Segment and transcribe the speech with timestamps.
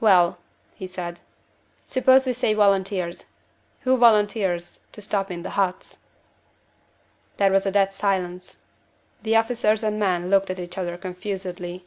[0.00, 0.38] "Well,"
[0.74, 1.20] he said,
[1.84, 3.26] "suppose we say volunteers.
[3.82, 5.98] Who volunteers to stop in the huts?"
[7.36, 8.56] There was a dead silence.
[9.22, 11.84] The officers and men looked at each other confusedly.